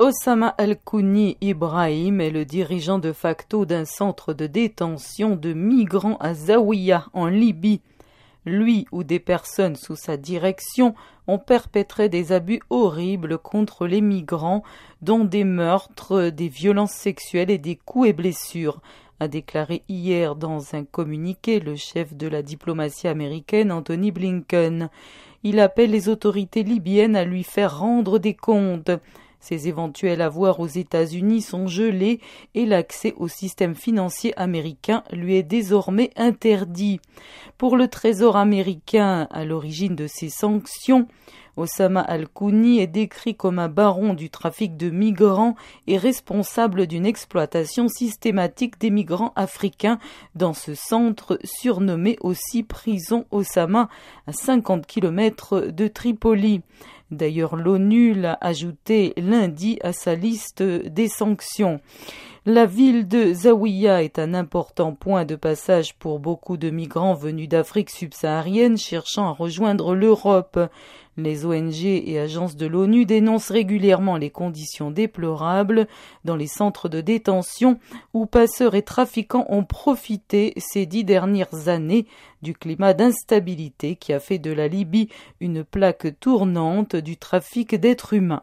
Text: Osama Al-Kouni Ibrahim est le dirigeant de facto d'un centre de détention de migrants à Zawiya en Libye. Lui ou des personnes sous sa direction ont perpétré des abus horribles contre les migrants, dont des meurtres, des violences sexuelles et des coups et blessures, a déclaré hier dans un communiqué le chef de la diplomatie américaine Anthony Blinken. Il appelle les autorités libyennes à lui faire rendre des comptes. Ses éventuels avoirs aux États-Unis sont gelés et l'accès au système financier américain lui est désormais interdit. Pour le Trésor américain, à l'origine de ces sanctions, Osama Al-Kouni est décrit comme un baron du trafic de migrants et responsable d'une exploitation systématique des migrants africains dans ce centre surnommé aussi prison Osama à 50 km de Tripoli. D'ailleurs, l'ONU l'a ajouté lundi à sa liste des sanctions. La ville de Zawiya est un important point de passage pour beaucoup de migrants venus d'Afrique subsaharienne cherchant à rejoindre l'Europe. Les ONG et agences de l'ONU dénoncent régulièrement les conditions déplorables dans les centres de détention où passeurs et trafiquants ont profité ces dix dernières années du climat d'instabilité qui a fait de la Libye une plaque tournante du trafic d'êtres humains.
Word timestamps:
Osama 0.00 0.54
Al-Kouni 0.56 1.36
Ibrahim 1.42 2.22
est 2.22 2.30
le 2.30 2.46
dirigeant 2.46 2.98
de 2.98 3.12
facto 3.12 3.66
d'un 3.66 3.84
centre 3.84 4.32
de 4.32 4.46
détention 4.46 5.36
de 5.36 5.52
migrants 5.52 6.16
à 6.20 6.32
Zawiya 6.32 7.08
en 7.12 7.26
Libye. 7.26 7.82
Lui 8.46 8.86
ou 8.92 9.04
des 9.04 9.18
personnes 9.18 9.76
sous 9.76 9.96
sa 9.96 10.16
direction 10.16 10.94
ont 11.26 11.38
perpétré 11.38 12.08
des 12.08 12.32
abus 12.32 12.62
horribles 12.70 13.36
contre 13.36 13.86
les 13.86 14.00
migrants, 14.00 14.62
dont 15.02 15.26
des 15.26 15.44
meurtres, 15.44 16.30
des 16.30 16.48
violences 16.48 16.94
sexuelles 16.94 17.50
et 17.50 17.58
des 17.58 17.76
coups 17.76 18.08
et 18.08 18.14
blessures, 18.14 18.80
a 19.20 19.28
déclaré 19.28 19.82
hier 19.90 20.34
dans 20.34 20.74
un 20.74 20.84
communiqué 20.84 21.60
le 21.60 21.76
chef 21.76 22.14
de 22.14 22.26
la 22.26 22.40
diplomatie 22.40 23.06
américaine 23.06 23.70
Anthony 23.70 24.12
Blinken. 24.12 24.88
Il 25.42 25.60
appelle 25.60 25.90
les 25.90 26.08
autorités 26.08 26.62
libyennes 26.62 27.16
à 27.16 27.26
lui 27.26 27.42
faire 27.44 27.80
rendre 27.80 28.18
des 28.18 28.34
comptes. 28.34 28.92
Ses 29.40 29.68
éventuels 29.68 30.20
avoirs 30.20 30.60
aux 30.60 30.66
États-Unis 30.66 31.42
sont 31.42 31.66
gelés 31.66 32.20
et 32.54 32.66
l'accès 32.66 33.14
au 33.16 33.26
système 33.26 33.74
financier 33.74 34.38
américain 34.38 35.02
lui 35.10 35.36
est 35.36 35.42
désormais 35.42 36.10
interdit. 36.16 37.00
Pour 37.58 37.76
le 37.76 37.88
Trésor 37.88 38.36
américain, 38.36 39.26
à 39.30 39.44
l'origine 39.44 39.96
de 39.96 40.06
ces 40.06 40.28
sanctions, 40.28 41.08
Osama 41.56 42.00
Al-Kouni 42.00 42.80
est 42.80 42.86
décrit 42.86 43.34
comme 43.34 43.58
un 43.58 43.68
baron 43.68 44.14
du 44.14 44.30
trafic 44.30 44.76
de 44.76 44.90
migrants 44.90 45.56
et 45.86 45.98
responsable 45.98 46.86
d'une 46.86 47.06
exploitation 47.06 47.88
systématique 47.88 48.78
des 48.80 48.90
migrants 48.90 49.32
africains 49.36 49.98
dans 50.34 50.54
ce 50.54 50.74
centre 50.74 51.38
surnommé 51.44 52.16
aussi 52.20 52.62
prison 52.62 53.26
Osama 53.30 53.88
à 54.26 54.32
50 54.32 54.86
km 54.86 55.60
de 55.60 55.88
Tripoli. 55.88 56.62
D'ailleurs, 57.10 57.56
l'ONU 57.56 58.14
l'a 58.14 58.38
ajouté 58.40 59.12
lundi 59.16 59.78
à 59.82 59.92
sa 59.92 60.14
liste 60.14 60.62
des 60.62 61.08
sanctions. 61.08 61.80
La 62.46 62.64
ville 62.64 63.06
de 63.06 63.34
Zawiya 63.34 64.02
est 64.02 64.18
un 64.18 64.32
important 64.32 64.94
point 64.94 65.24
de 65.24 65.36
passage 65.36 65.94
pour 65.94 66.20
beaucoup 66.20 66.56
de 66.56 66.70
migrants 66.70 67.14
venus 67.14 67.48
d'Afrique 67.48 67.90
subsaharienne 67.90 68.78
cherchant 68.78 69.28
à 69.28 69.32
rejoindre 69.32 69.94
l'Europe. 69.94 70.58
Les 71.22 71.44
ONG 71.44 71.84
et 71.84 72.18
agences 72.18 72.56
de 72.56 72.66
l'ONU 72.66 73.04
dénoncent 73.04 73.50
régulièrement 73.50 74.16
les 74.16 74.30
conditions 74.30 74.90
déplorables 74.90 75.86
dans 76.24 76.36
les 76.36 76.46
centres 76.46 76.88
de 76.88 77.02
détention 77.02 77.78
où 78.14 78.24
passeurs 78.24 78.74
et 78.74 78.82
trafiquants 78.82 79.46
ont 79.50 79.64
profité 79.64 80.54
ces 80.56 80.86
dix 80.86 81.04
dernières 81.04 81.68
années 81.68 82.06
du 82.40 82.54
climat 82.54 82.94
d'instabilité 82.94 83.96
qui 83.96 84.14
a 84.14 84.20
fait 84.20 84.38
de 84.38 84.50
la 84.50 84.66
Libye 84.66 85.10
une 85.40 85.62
plaque 85.62 86.18
tournante 86.20 86.96
du 86.96 87.18
trafic 87.18 87.74
d'êtres 87.74 88.14
humains. 88.14 88.42